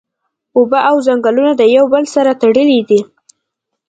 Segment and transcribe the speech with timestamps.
[0.57, 2.99] اوبه او ځنګلونه د یو او بل سره تړلی دی